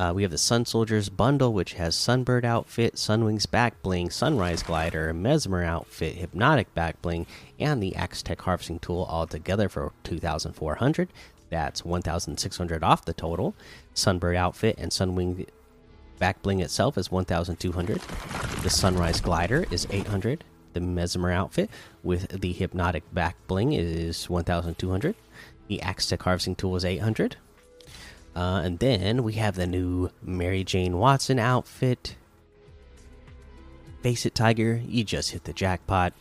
uh, 0.00 0.14
we 0.14 0.22
have 0.22 0.30
the 0.30 0.38
Sun 0.38 0.64
Soldiers 0.64 1.10
bundle, 1.10 1.52
which 1.52 1.74
has 1.74 1.94
Sunbird 1.94 2.42
outfit, 2.42 2.94
Sunwings 2.94 3.48
back 3.48 3.82
bling, 3.82 4.08
Sunrise 4.08 4.62
glider, 4.62 5.12
Mesmer 5.12 5.62
outfit, 5.62 6.16
Hypnotic 6.16 6.72
back 6.72 7.02
bling, 7.02 7.26
and 7.58 7.82
the 7.82 7.94
Axe 7.94 8.22
Tech 8.22 8.40
harvesting 8.40 8.78
tool 8.78 9.02
all 9.02 9.26
together 9.26 9.68
for 9.68 9.92
2,400. 10.04 11.10
That's 11.50 11.84
1,600 11.84 12.82
off 12.82 13.04
the 13.04 13.12
total. 13.12 13.54
Sunbird 13.94 14.36
outfit 14.36 14.76
and 14.78 14.90
Sunwing 14.90 15.46
back 16.18 16.40
bling 16.40 16.60
itself 16.60 16.96
is 16.96 17.10
1,200. 17.10 18.00
The 18.62 18.70
Sunrise 18.70 19.20
glider 19.20 19.66
is 19.70 19.86
800. 19.90 20.44
The 20.72 20.80
Mesmer 20.80 21.30
outfit 21.30 21.68
with 22.02 22.40
the 22.40 22.54
Hypnotic 22.54 23.02
back 23.12 23.36
bling 23.46 23.74
is 23.74 24.30
1,200. 24.30 25.14
The 25.68 25.82
Axe 25.82 26.06
Tech 26.06 26.22
harvesting 26.22 26.54
tool 26.54 26.74
is 26.76 26.86
800. 26.86 27.36
Uh, 28.34 28.62
and 28.64 28.78
then 28.78 29.22
we 29.22 29.34
have 29.34 29.56
the 29.56 29.66
new 29.66 30.10
Mary 30.22 30.64
Jane 30.64 30.98
Watson 30.98 31.38
outfit. 31.38 32.16
Face 34.02 34.24
it, 34.24 34.34
Tiger, 34.34 34.80
you 34.86 35.04
just 35.04 35.32
hit 35.32 35.44
the 35.44 35.52
jackpot. 35.52 36.12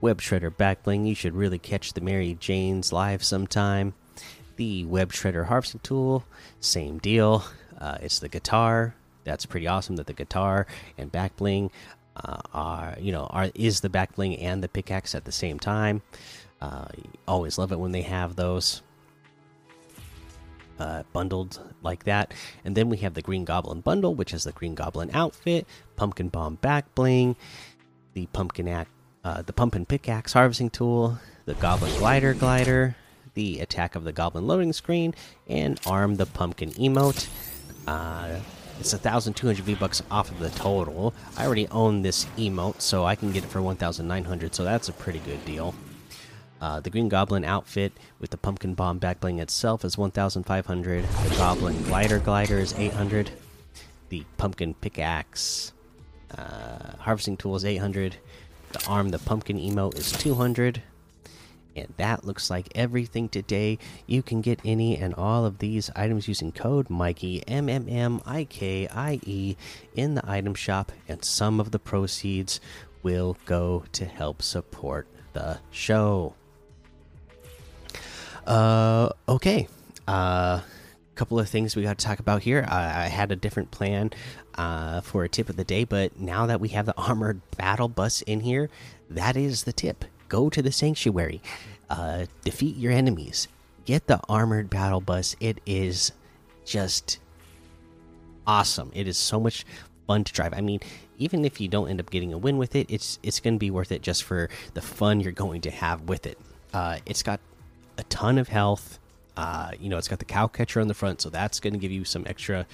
Web 0.00 0.20
Shredder 0.20 0.50
backbling, 0.50 1.06
you 1.06 1.14
should 1.14 1.34
really 1.34 1.58
catch 1.58 1.92
the 1.92 2.00
Mary 2.00 2.36
Janes 2.38 2.92
live 2.92 3.22
sometime. 3.22 3.94
The 4.56 4.84
Web 4.84 5.12
Shredder 5.12 5.46
harvesting 5.46 5.80
tool, 5.82 6.24
same 6.60 6.98
deal. 6.98 7.44
Uh, 7.78 7.98
it's 8.02 8.18
the 8.18 8.28
guitar. 8.28 8.94
That's 9.24 9.46
pretty 9.46 9.68
awesome 9.68 9.96
that 9.96 10.08
the 10.08 10.12
guitar 10.12 10.66
and 10.98 11.10
backbling 11.10 11.70
uh, 12.16 12.38
are, 12.52 12.96
you 13.00 13.12
know, 13.12 13.26
are 13.26 13.50
is 13.54 13.80
the 13.80 13.88
backbling 13.88 14.42
and 14.42 14.62
the 14.62 14.68
pickaxe 14.68 15.14
at 15.14 15.24
the 15.24 15.32
same 15.32 15.58
time. 15.58 16.02
Uh, 16.60 16.86
always 17.26 17.56
love 17.56 17.72
it 17.72 17.78
when 17.78 17.92
they 17.92 18.02
have 18.02 18.36
those 18.36 18.82
uh, 20.78 21.02
bundled 21.12 21.60
like 21.82 22.04
that. 22.04 22.34
And 22.64 22.76
then 22.76 22.88
we 22.88 22.98
have 22.98 23.14
the 23.14 23.22
Green 23.22 23.44
Goblin 23.44 23.80
bundle, 23.80 24.14
which 24.14 24.32
is 24.32 24.44
the 24.44 24.52
Green 24.52 24.74
Goblin 24.74 25.10
outfit, 25.12 25.66
Pumpkin 25.96 26.28
Bomb 26.28 26.56
back 26.56 26.94
bling, 26.94 27.36
the 28.14 28.26
Pumpkin 28.26 28.68
act, 28.68 28.90
uh, 29.24 29.42
the 29.42 29.52
Pumpkin 29.52 29.86
Pickaxe 29.86 30.32
harvesting 30.32 30.70
tool, 30.70 31.18
the 31.44 31.54
Goblin 31.54 31.92
Glider 31.98 32.34
glider, 32.34 32.96
the 33.34 33.60
Attack 33.60 33.94
of 33.94 34.04
the 34.04 34.12
Goblin 34.12 34.46
loading 34.46 34.72
screen, 34.72 35.14
and 35.48 35.80
Arm 35.86 36.16
the 36.16 36.26
Pumpkin 36.26 36.70
emote. 36.72 37.28
Uh, 37.86 38.38
it's 38.80 38.92
1,200 38.92 39.64
V 39.64 39.74
bucks 39.74 40.02
off 40.10 40.30
of 40.30 40.38
the 40.38 40.50
total. 40.50 41.14
I 41.36 41.46
already 41.46 41.68
own 41.68 42.02
this 42.02 42.24
emote, 42.36 42.80
so 42.80 43.04
I 43.04 43.14
can 43.14 43.32
get 43.32 43.44
it 43.44 43.50
for 43.50 43.62
1,900. 43.62 44.54
So 44.54 44.64
that's 44.64 44.88
a 44.88 44.92
pretty 44.92 45.20
good 45.20 45.44
deal. 45.44 45.74
Uh, 46.62 46.78
the 46.78 46.90
Green 46.90 47.08
Goblin 47.08 47.44
outfit 47.44 47.92
with 48.20 48.30
the 48.30 48.36
Pumpkin 48.36 48.74
Bomb 48.74 49.00
backbling 49.00 49.40
itself 49.40 49.84
is 49.84 49.98
1,500. 49.98 51.04
The 51.04 51.34
Goblin 51.36 51.82
Glider 51.82 52.20
glider 52.20 52.58
is 52.60 52.72
800. 52.74 53.32
The 54.10 54.24
Pumpkin 54.36 54.74
Pickaxe 54.74 55.72
uh, 56.38 56.96
harvesting 57.00 57.36
tool 57.36 57.56
is 57.56 57.64
800. 57.64 58.14
The 58.70 58.86
Arm 58.86 59.08
the 59.08 59.18
Pumpkin 59.18 59.58
emote 59.58 59.98
is 59.98 60.12
200. 60.12 60.80
And 61.74 61.92
that 61.96 62.24
looks 62.24 62.48
like 62.48 62.68
everything 62.76 63.28
today. 63.28 63.80
You 64.06 64.22
can 64.22 64.40
get 64.40 64.60
any 64.64 64.96
and 64.96 65.14
all 65.14 65.44
of 65.44 65.58
these 65.58 65.90
items 65.96 66.28
using 66.28 66.52
code 66.52 66.88
Mikey 66.88 67.42
M 67.48 67.68
M 67.68 67.88
M 67.88 68.20
I 68.24 68.44
K 68.44 68.86
I 68.86 69.18
E 69.24 69.56
in 69.94 70.14
the 70.14 70.30
item 70.30 70.54
shop, 70.54 70.92
and 71.08 71.24
some 71.24 71.58
of 71.58 71.72
the 71.72 71.80
proceeds 71.80 72.60
will 73.02 73.36
go 73.46 73.82
to 73.92 74.04
help 74.04 74.42
support 74.42 75.08
the 75.32 75.58
show. 75.72 76.34
Uh, 78.46 79.10
okay. 79.28 79.68
A 80.08 80.10
uh, 80.10 80.60
couple 81.14 81.38
of 81.38 81.48
things 81.48 81.76
we 81.76 81.82
got 81.82 81.98
to 81.98 82.04
talk 82.04 82.18
about 82.18 82.42
here. 82.42 82.66
I, 82.68 83.04
I 83.04 83.06
had 83.06 83.30
a 83.30 83.36
different 83.36 83.70
plan 83.70 84.10
uh, 84.56 85.00
for 85.00 85.24
a 85.24 85.28
tip 85.28 85.48
of 85.48 85.56
the 85.56 85.64
day, 85.64 85.84
but 85.84 86.18
now 86.18 86.46
that 86.46 86.60
we 86.60 86.68
have 86.70 86.86
the 86.86 86.96
armored 86.96 87.40
battle 87.56 87.88
bus 87.88 88.22
in 88.22 88.40
here, 88.40 88.68
that 89.10 89.36
is 89.36 89.64
the 89.64 89.72
tip. 89.72 90.04
Go 90.28 90.48
to 90.50 90.62
the 90.62 90.72
sanctuary, 90.72 91.42
uh, 91.90 92.26
defeat 92.42 92.76
your 92.76 92.92
enemies, 92.92 93.48
get 93.84 94.06
the 94.06 94.20
armored 94.28 94.70
battle 94.70 95.00
bus. 95.00 95.36
It 95.40 95.60
is 95.66 96.12
just 96.64 97.18
awesome. 98.46 98.90
It 98.94 99.06
is 99.06 99.16
so 99.16 99.38
much 99.38 99.64
fun 100.06 100.24
to 100.24 100.32
drive. 100.32 100.54
I 100.54 100.60
mean, 100.60 100.80
even 101.18 101.44
if 101.44 101.60
you 101.60 101.68
don't 101.68 101.88
end 101.88 102.00
up 102.00 102.10
getting 102.10 102.32
a 102.32 102.38
win 102.38 102.58
with 102.58 102.74
it, 102.74 102.86
it's 102.90 103.18
it's 103.22 103.40
going 103.40 103.54
to 103.54 103.58
be 103.58 103.70
worth 103.70 103.92
it 103.92 104.02
just 104.02 104.24
for 104.24 104.48
the 104.74 104.82
fun 104.82 105.20
you're 105.20 105.32
going 105.32 105.60
to 105.62 105.70
have 105.70 106.02
with 106.02 106.26
it. 106.26 106.38
Uh, 106.72 106.98
it's 107.06 107.22
got 107.22 107.40
a 107.98 108.02
ton 108.04 108.38
of 108.38 108.48
health. 108.48 108.98
Uh, 109.36 109.70
you 109.80 109.88
know, 109.88 109.98
it's 109.98 110.08
got 110.08 110.18
the 110.18 110.24
cow 110.24 110.46
catcher 110.46 110.80
on 110.80 110.88
the 110.88 110.94
front, 110.94 111.20
so 111.20 111.30
that's 111.30 111.60
going 111.60 111.72
to 111.72 111.78
give 111.78 111.90
you 111.90 112.04
some 112.04 112.24
extra 112.26 112.66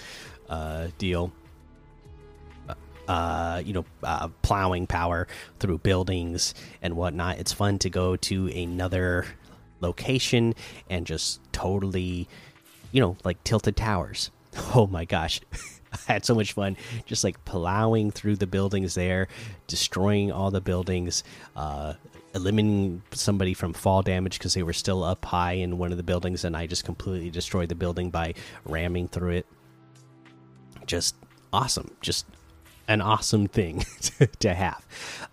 uh, 0.48 0.88
deal. 0.98 1.32
Uh, 2.68 2.74
uh, 3.06 3.62
you 3.64 3.72
know, 3.72 3.84
uh, 4.02 4.28
plowing 4.42 4.86
power 4.86 5.28
through 5.60 5.78
buildings 5.78 6.54
and 6.82 6.96
whatnot. 6.96 7.38
It's 7.38 7.52
fun 7.52 7.78
to 7.80 7.90
go 7.90 8.16
to 8.16 8.48
another 8.48 9.26
location 9.80 10.54
and 10.90 11.06
just 11.06 11.40
totally, 11.52 12.28
you 12.92 13.00
know, 13.00 13.16
like 13.24 13.42
tilted 13.44 13.76
towers. 13.76 14.30
Oh 14.74 14.88
my 14.88 15.04
gosh. 15.04 15.40
I 15.92 16.12
had 16.12 16.24
so 16.24 16.34
much 16.34 16.52
fun 16.52 16.76
just 17.06 17.22
like 17.22 17.44
plowing 17.44 18.10
through 18.10 18.36
the 18.36 18.46
buildings 18.46 18.94
there, 18.94 19.28
destroying 19.68 20.32
all 20.32 20.50
the 20.50 20.60
buildings, 20.60 21.22
uh, 21.54 21.94
eliminating 22.34 23.02
somebody 23.12 23.54
from 23.54 23.72
fall 23.72 24.02
damage 24.02 24.38
because 24.38 24.54
they 24.54 24.62
were 24.62 24.72
still 24.72 25.02
up 25.04 25.24
high 25.24 25.52
in 25.52 25.78
one 25.78 25.90
of 25.90 25.96
the 25.96 26.02
buildings, 26.02 26.44
and 26.44 26.56
I 26.56 26.66
just 26.66 26.84
completely 26.84 27.30
destroyed 27.30 27.68
the 27.68 27.74
building 27.74 28.10
by 28.10 28.34
ramming 28.64 29.08
through 29.08 29.30
it. 29.30 29.46
Just 30.86 31.16
awesome. 31.52 31.94
Just 32.00 32.26
an 32.88 33.02
awesome 33.02 33.46
thing 33.46 33.84
to 34.40 34.54
have. 34.54 34.84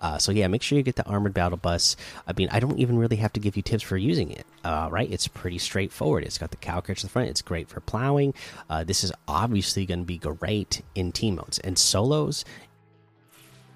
Uh, 0.01 0.17
so 0.17 0.31
yeah, 0.31 0.47
make 0.47 0.61
sure 0.61 0.77
you 0.77 0.83
get 0.83 0.97
the 0.97 1.05
armored 1.05 1.33
battle 1.33 1.57
bus. 1.57 1.95
I 2.27 2.33
mean, 2.33 2.49
I 2.51 2.59
don't 2.59 2.77
even 2.77 2.97
really 2.97 3.15
have 3.15 3.31
to 3.33 3.39
give 3.39 3.55
you 3.55 3.63
tips 3.63 3.83
for 3.83 3.95
using 3.97 4.29
it. 4.31 4.45
Uh, 4.63 4.89
right? 4.91 5.09
It's 5.09 5.27
pretty 5.27 5.57
straightforward. 5.57 6.25
It's 6.25 6.37
got 6.37 6.51
the 6.51 6.57
cow 6.57 6.81
catch 6.81 6.97
at 6.97 7.03
the 7.03 7.09
front. 7.09 7.29
It's 7.29 7.41
great 7.41 7.69
for 7.69 7.79
plowing. 7.79 8.33
Uh, 8.69 8.83
this 8.83 9.03
is 9.03 9.11
obviously 9.27 9.85
going 9.85 10.01
to 10.01 10.05
be 10.05 10.17
great 10.17 10.81
in 10.93 11.13
team 11.13 11.35
modes 11.35 11.57
and 11.59 11.77
solos. 11.77 12.43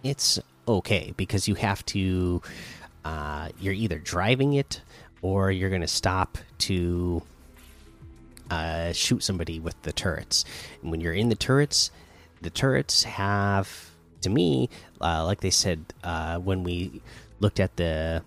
It's 0.03 0.39
okay 0.67 1.13
because 1.15 1.47
you 1.47 1.55
have 1.55 1.85
to. 1.88 2.41
Uh, 3.05 3.49
you're 3.59 3.73
either 3.73 3.97
driving 3.97 4.53
it 4.53 4.81
or 5.21 5.51
you're 5.51 5.69
going 5.69 5.81
to 5.81 5.87
stop 5.87 6.37
to 6.59 7.21
uh, 8.49 8.91
shoot 8.93 9.23
somebody 9.23 9.59
with 9.59 9.81
the 9.83 9.91
turrets. 9.91 10.45
And 10.81 10.91
when 10.91 11.01
you're 11.01 11.13
in 11.13 11.29
the 11.29 11.35
turrets, 11.35 11.91
the 12.41 12.49
turrets 12.49 13.03
have, 13.03 13.91
to 14.21 14.29
me, 14.29 14.69
uh, 15.01 15.25
like 15.25 15.41
they 15.41 15.49
said 15.49 15.93
uh, 16.03 16.39
when 16.39 16.63
we 16.63 17.01
looked 17.39 17.59
at 17.59 17.75
the 17.77 18.23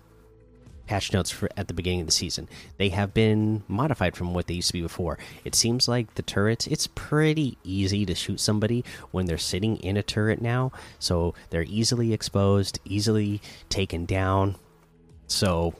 patch 0.85 1.13
notes 1.13 1.31
for 1.31 1.49
at 1.55 1.67
the 1.67 1.73
beginning 1.73 2.01
of 2.01 2.05
the 2.05 2.11
season, 2.11 2.47
they 2.77 2.89
have 2.89 3.13
been 3.13 3.63
modified 3.67 4.15
from 4.15 4.33
what 4.33 4.47
they 4.47 4.55
used 4.55 4.67
to 4.67 4.73
be 4.73 4.81
before. 4.81 5.17
It 5.45 5.55
seems 5.55 5.87
like 5.87 6.15
the 6.15 6.21
turrets, 6.21 6.67
it's 6.67 6.87
pretty 6.87 7.57
easy 7.63 8.05
to 8.05 8.15
shoot 8.15 8.39
somebody 8.39 8.83
when 9.11 9.25
they're 9.25 9.37
sitting 9.37 9.77
in 9.77 9.97
a 9.97 10.03
turret 10.03 10.41
now, 10.41 10.71
so 10.99 11.33
they're 11.49 11.63
easily 11.63 12.13
exposed, 12.13 12.79
easily 12.85 13.41
taken 13.69 14.05
down. 14.05 14.55
So, 15.27 15.73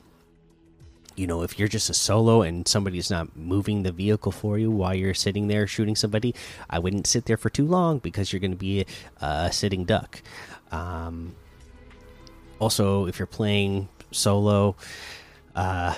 you 1.16 1.28
know, 1.28 1.44
if 1.44 1.60
you're 1.60 1.68
just 1.68 1.90
a 1.90 1.94
solo 1.94 2.42
and 2.42 2.68
somebody's 2.68 3.12
not 3.12 3.36
moving 3.36 3.84
the 3.84 3.92
vehicle 3.92 4.32
for 4.32 4.58
you 4.58 4.72
while 4.72 4.96
you're 4.96 5.14
sitting 5.14 5.48
there 5.48 5.68
shooting 5.68 5.96
somebody, 5.96 6.34
I 6.70 6.80
wouldn't 6.80 7.06
sit 7.06 7.26
there 7.26 7.38
for 7.38 7.50
too 7.50 7.68
long 7.68 8.00
because 8.00 8.34
you're 8.34 8.40
going 8.40 8.52
to 8.52 8.58
be 8.58 8.86
a 9.22 9.52
sitting 9.52 9.86
duck. 9.86 10.22
Um, 10.72 11.36
also, 12.58 13.06
if 13.06 13.20
you're 13.20 13.28
playing 13.28 13.90
solo, 14.14 14.76
uh, 15.56 15.94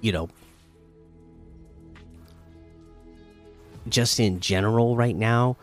you 0.00 0.12
know, 0.12 0.28
just 3.88 4.20
in 4.20 4.40
general 4.40 4.96
right 4.96 5.16
now, 5.16 5.56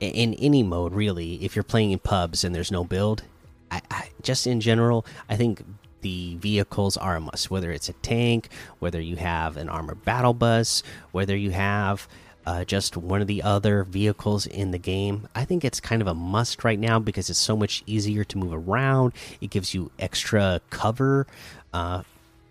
in 0.00 0.34
any 0.34 0.62
mode 0.62 0.92
really, 0.92 1.42
if 1.44 1.56
you're 1.56 1.62
playing 1.62 1.92
in 1.92 1.98
pubs 1.98 2.44
and 2.44 2.54
there's 2.54 2.70
no 2.70 2.84
build, 2.84 3.22
I, 3.70 3.80
I, 3.90 4.08
just 4.22 4.46
in 4.46 4.60
general, 4.60 5.06
I 5.28 5.36
think 5.36 5.64
the 6.02 6.36
vehicles 6.36 6.96
are 6.96 7.16
a 7.16 7.20
must. 7.20 7.50
Whether 7.50 7.72
it's 7.72 7.88
a 7.88 7.94
tank, 7.94 8.48
whether 8.78 9.00
you 9.00 9.16
have 9.16 9.56
an 9.56 9.68
armored 9.68 10.04
battle 10.04 10.34
bus, 10.34 10.82
whether 11.12 11.36
you 11.36 11.50
have 11.50 12.06
uh, 12.46 12.64
just 12.64 12.96
one 12.96 13.20
of 13.20 13.26
the 13.26 13.42
other 13.42 13.82
vehicles 13.84 14.46
in 14.46 14.70
the 14.70 14.78
game. 14.78 15.28
I 15.34 15.44
think 15.44 15.64
it's 15.64 15.80
kind 15.80 16.00
of 16.00 16.08
a 16.08 16.14
must 16.14 16.62
right 16.64 16.78
now 16.78 16.98
because 16.98 17.28
it's 17.28 17.38
so 17.38 17.56
much 17.56 17.82
easier 17.86 18.24
to 18.24 18.38
move 18.38 18.52
around. 18.52 19.12
It 19.40 19.50
gives 19.50 19.74
you 19.74 19.90
extra 19.98 20.60
cover 20.70 21.26
uh, 21.74 22.02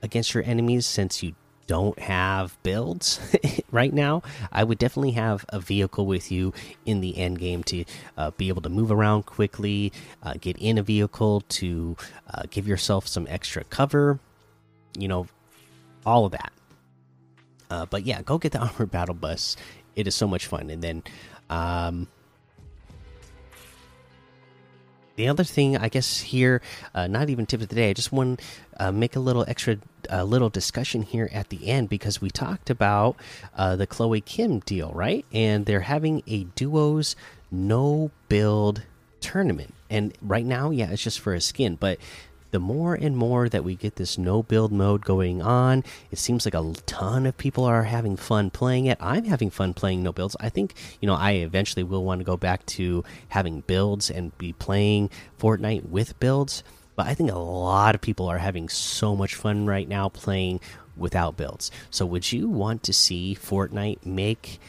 against 0.01 0.33
your 0.33 0.43
enemies 0.43 0.85
since 0.85 1.23
you 1.23 1.33
don't 1.67 1.97
have 1.97 2.61
builds 2.61 3.19
right 3.71 3.93
now. 3.93 4.21
I 4.51 4.63
would 4.63 4.77
definitely 4.77 5.11
have 5.11 5.45
a 5.49 5.59
vehicle 5.59 6.05
with 6.05 6.31
you 6.31 6.53
in 6.85 7.01
the 7.01 7.17
end 7.17 7.39
game 7.39 7.63
to 7.63 7.85
uh, 8.17 8.31
be 8.31 8.49
able 8.49 8.61
to 8.63 8.69
move 8.69 8.91
around 8.91 9.25
quickly, 9.25 9.91
uh, 10.21 10.33
get 10.39 10.57
in 10.57 10.77
a 10.77 10.83
vehicle 10.83 11.41
to 11.41 11.95
uh, 12.31 12.43
give 12.49 12.67
yourself 12.67 13.07
some 13.07 13.25
extra 13.29 13.63
cover. 13.63 14.19
You 14.97 15.07
know, 15.07 15.27
all 16.05 16.25
of 16.25 16.33
that. 16.33 16.51
Uh, 17.69 17.85
but 17.85 18.05
yeah, 18.05 18.21
go 18.21 18.37
get 18.37 18.51
the 18.51 18.59
armored 18.67 18.91
battle 18.91 19.15
bus 19.15 19.55
it 19.95 20.07
is 20.07 20.15
so 20.15 20.27
much 20.27 20.47
fun. 20.47 20.69
And 20.69 20.81
then, 20.81 21.03
um, 21.49 22.07
the 25.15 25.29
other 25.29 25.43
thing, 25.43 25.77
I 25.77 25.87
guess 25.87 26.19
here, 26.19 26.61
uh, 26.93 27.07
not 27.07 27.29
even 27.29 27.45
tip 27.45 27.61
of 27.61 27.69
the 27.69 27.75
day. 27.75 27.89
I 27.89 27.93
just 27.93 28.11
want 28.11 28.39
to 28.39 28.87
uh, 28.87 28.91
make 28.91 29.15
a 29.15 29.19
little 29.19 29.45
extra, 29.47 29.77
uh, 30.11 30.23
little 30.23 30.49
discussion 30.49 31.03
here 31.03 31.29
at 31.31 31.49
the 31.49 31.69
end 31.69 31.89
because 31.89 32.19
we 32.19 32.29
talked 32.29 32.69
about 32.69 33.15
uh, 33.55 33.75
the 33.77 33.87
Chloe 33.87 34.21
Kim 34.21 34.59
deal, 34.59 34.91
right? 34.93 35.25
And 35.31 35.65
they're 35.65 35.81
having 35.81 36.21
a 36.27 36.43
duos 36.55 37.15
no 37.49 38.11
build 38.27 38.83
tournament. 39.21 39.73
And 39.89 40.13
right 40.21 40.45
now, 40.45 40.71
yeah, 40.71 40.91
it's 40.91 41.03
just 41.03 41.19
for 41.19 41.33
a 41.33 41.41
skin, 41.41 41.77
but 41.79 41.97
the 42.55 42.59
more 42.61 42.95
and 42.95 43.17
more 43.17 43.49
that 43.49 43.65
we 43.65 43.75
get 43.75 43.97
this 43.97 44.17
no 44.17 44.41
build 44.41 44.71
mode 44.71 45.03
going 45.03 45.41
on, 45.41 45.83
it 46.09 46.17
seems 46.17 46.45
like 46.45 46.53
a 46.53 46.71
ton 46.85 47.25
of 47.25 47.37
people 47.37 47.65
are 47.65 47.83
having 47.83 48.15
fun 48.15 48.49
playing 48.49 48.85
it. 48.85 48.97
I'm 49.01 49.25
having 49.25 49.49
fun 49.49 49.73
playing 49.73 50.03
no 50.03 50.13
builds. 50.13 50.37
I 50.39 50.47
think, 50.47 50.73
you 51.01 51.05
know, 51.05 51.15
I 51.15 51.31
eventually 51.31 51.83
will 51.83 52.05
want 52.05 52.21
to 52.21 52.23
go 52.23 52.37
back 52.37 52.65
to 52.67 53.03
having 53.27 53.59
builds 53.59 54.09
and 54.09 54.35
be 54.37 54.53
playing 54.53 55.09
Fortnite 55.37 55.89
with 55.89 56.17
builds. 56.21 56.63
But 56.95 57.07
I 57.07 57.13
think 57.13 57.29
a 57.29 57.37
lot 57.37 57.93
of 57.93 57.99
people 57.99 58.27
are 58.27 58.37
having 58.37 58.69
so 58.69 59.17
much 59.17 59.35
fun 59.35 59.65
right 59.65 59.89
now 59.89 60.07
playing 60.07 60.61
without 60.95 61.35
builds. 61.35 61.71
So, 61.89 62.05
would 62.05 62.31
you 62.31 62.47
want 62.47 62.83
to 62.83 62.93
see 62.93 63.35
Fortnite 63.37 64.05
make 64.05 64.61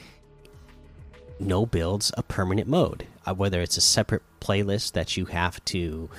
no 1.39 1.67
builds 1.67 2.11
a 2.19 2.25
permanent 2.25 2.67
mode? 2.67 3.07
Uh, 3.25 3.35
whether 3.35 3.61
it's 3.61 3.77
a 3.77 3.81
separate 3.81 4.23
playlist 4.41 4.95
that 4.95 5.17
you 5.17 5.27
have 5.27 5.65
to 5.67 6.11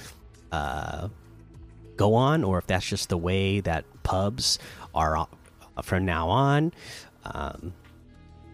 uh, 0.54 1.10
go 1.98 2.14
on, 2.14 2.44
or 2.44 2.58
if 2.58 2.68
that's 2.68 2.88
just 2.88 3.10
the 3.10 3.18
way 3.18 3.60
that 3.62 3.84
pubs 4.04 4.60
are 4.96 5.28
from 5.84 6.06
now 6.06 6.30
on. 6.30 6.72
Um, 7.26 7.74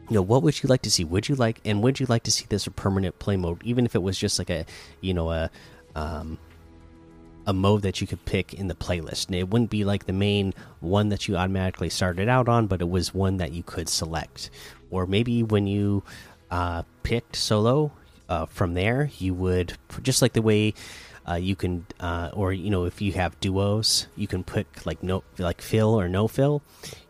you 0.10 0.16
know, 0.16 0.22
what 0.22 0.44
would 0.44 0.62
you 0.62 0.68
like 0.68 0.82
to 0.82 0.92
see? 0.92 1.04
Would 1.04 1.30
you 1.30 1.36
like, 1.36 1.62
and 1.64 1.82
would 1.84 2.00
you 2.00 2.06
like 2.08 2.24
to 2.24 2.32
see 2.32 2.46
this 2.50 2.68
a 2.68 2.72
permanent 2.72 3.20
play 3.20 3.38
mode, 3.38 3.62
even 3.64 3.86
if 3.86 3.96
it 3.96 4.02
was 4.02 4.18
just 4.18 4.38
like 4.38 4.50
a, 4.50 4.66
you 5.02 5.14
know, 5.14 5.32
a, 5.32 5.50
um, 5.96 6.38
a 7.46 7.54
mode 7.54 7.82
that 7.84 8.02
you 8.02 8.08
could 8.08 8.24
pick 8.26 8.54
in 8.54 8.68
the 8.68 8.76
playlist. 8.76 9.28
And 9.28 9.36
it 9.36 9.50
wouldn't 9.50 9.70
be 9.70 9.84
like 9.84 10.06
the 10.06 10.14
main 10.14 10.54
one 10.80 11.10
that 11.10 11.28
you 11.28 11.36
automatically 11.36 11.90
started 11.90 12.28
out 12.28 12.48
on, 12.48 12.68
but 12.68 12.82
it 12.82 12.90
was 12.90 13.14
one 13.14 13.38
that 13.38 13.52
you 13.52 13.64
could 13.64 13.90
select. 13.90 14.50
Or 14.92 15.06
maybe 15.06 15.44
when 15.44 15.68
you 15.68 16.04
uh, 16.52 16.84
picked 17.04 17.36
solo 17.36 17.92
uh, 18.30 18.46
from 18.46 18.74
there, 18.74 19.10
you 19.20 19.34
would 19.34 19.78
just 20.02 20.22
like 20.22 20.34
the 20.34 20.42
way 20.42 20.74
uh, 21.30 21.36
you 21.36 21.56
can, 21.56 21.86
uh, 22.00 22.30
or 22.34 22.52
you 22.54 22.70
know, 22.70 22.86
if 22.86 23.02
you 23.02 23.14
have 23.14 23.40
duos, 23.40 24.08
you 24.16 24.28
can 24.28 24.44
put 24.44 24.68
like 24.86 25.02
no, 25.02 25.24
like 25.38 25.62
fill 25.62 26.00
or 26.00 26.08
no 26.08 26.28
fill. 26.28 26.62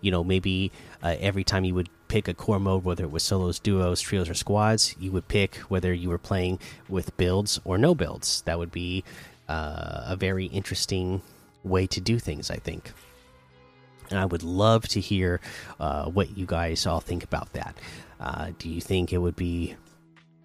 You 0.01 0.11
know, 0.11 0.23
maybe 0.23 0.71
uh, 1.01 1.15
every 1.19 1.43
time 1.43 1.63
you 1.63 1.75
would 1.75 1.89
pick 2.07 2.27
a 2.27 2.33
core 2.33 2.59
mode, 2.59 2.83
whether 2.83 3.03
it 3.03 3.11
was 3.11 3.23
solos, 3.23 3.59
duos, 3.59 3.99
trios, 3.99 4.29
or 4.29 4.35
squads, 4.35 4.95
you 4.99 5.11
would 5.11 5.27
pick 5.27 5.55
whether 5.67 5.91
you 5.93 6.09
were 6.09 6.19
playing 6.19 6.59
with 6.87 7.15
builds 7.17 7.59
or 7.65 7.77
no 7.77 7.95
builds. 7.95 8.41
That 8.43 8.59
would 8.59 8.71
be 8.71 9.03
uh, 9.49 10.03
a 10.07 10.15
very 10.15 10.45
interesting 10.45 11.21
way 11.63 11.87
to 11.87 11.99
do 11.99 12.19
things, 12.19 12.51
I 12.51 12.57
think. 12.57 12.91
And 14.09 14.19
I 14.19 14.25
would 14.25 14.43
love 14.43 14.87
to 14.89 14.99
hear 14.99 15.41
uh, 15.79 16.05
what 16.05 16.37
you 16.37 16.45
guys 16.45 16.85
all 16.85 16.99
think 16.99 17.23
about 17.23 17.53
that. 17.53 17.77
Uh, 18.19 18.51
do 18.59 18.69
you 18.69 18.79
think 18.79 19.11
it 19.11 19.17
would 19.17 19.35
be 19.35 19.75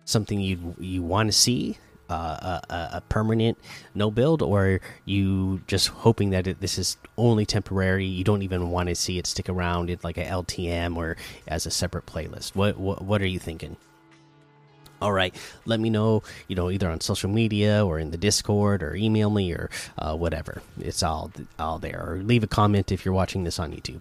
something 0.04 0.40
you 0.40 0.74
you 0.80 1.02
want 1.02 1.28
to 1.28 1.32
see? 1.32 1.76
Uh, 2.08 2.60
a, 2.70 2.88
a, 2.94 3.02
permanent 3.08 3.58
no 3.94 4.10
build, 4.10 4.42
or 4.42 4.80
you 5.04 5.60
just 5.66 5.88
hoping 5.88 6.30
that 6.30 6.46
it, 6.46 6.60
this 6.60 6.78
is 6.78 6.96
only 7.16 7.44
temporary? 7.44 8.06
You 8.06 8.24
don't 8.24 8.42
even 8.42 8.70
want 8.70 8.88
to 8.88 8.94
see 8.94 9.18
it 9.18 9.26
stick 9.26 9.48
around 9.48 9.90
in 9.90 9.98
like 10.02 10.18
a 10.18 10.24
LTM 10.24 10.96
or 10.96 11.16
as 11.46 11.66
a 11.66 11.70
separate 11.70 12.06
playlist. 12.06 12.54
What 12.54 12.78
what 12.78 13.02
what 13.02 13.22
are 13.22 13.26
you 13.26 13.38
thinking? 13.38 13.76
All 15.00 15.12
right, 15.12 15.34
let 15.64 15.78
me 15.78 15.90
know. 15.90 16.22
You 16.48 16.56
know, 16.56 16.70
either 16.70 16.90
on 16.90 17.00
social 17.00 17.30
media 17.30 17.84
or 17.86 17.98
in 17.98 18.10
the 18.10 18.16
Discord, 18.16 18.82
or 18.82 18.96
email 18.96 19.30
me 19.30 19.52
or 19.52 19.70
uh, 19.96 20.16
whatever. 20.16 20.62
It's 20.80 21.02
all 21.02 21.30
all 21.58 21.78
there. 21.78 22.04
Or 22.04 22.18
leave 22.22 22.42
a 22.42 22.48
comment 22.48 22.90
if 22.90 23.04
you're 23.04 23.14
watching 23.14 23.44
this 23.44 23.58
on 23.58 23.72
YouTube. 23.72 24.00